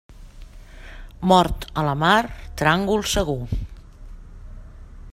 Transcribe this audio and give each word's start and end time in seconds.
Mort 1.31 1.67
a 1.81 1.85
la 1.89 1.93
mar, 2.05 2.23
tràngol 2.63 3.07
segur. 3.15 3.39